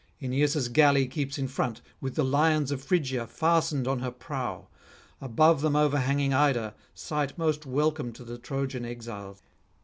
Aeneas' 0.19 0.67
galley 0.67 1.05
keeps 1.05 1.37
in 1.37 1.47
front, 1.47 1.79
with 2.01 2.15
the 2.15 2.23
lions 2.23 2.71
of 2.71 2.83
Phrygia 2.83 3.27
fastened 3.27 3.87
on 3.87 3.99
her 3.99 4.09
prow, 4.09 4.67
above 5.21 5.61
them 5.61 5.75
overhanging 5.75 6.33
Ida, 6.33 6.73
sight 6.95 7.37
most 7.37 7.67
welcome 7.67 8.11
to 8.13 8.23
the 8.23 8.39
Trojan 8.39 8.83
exiles. 8.83 9.43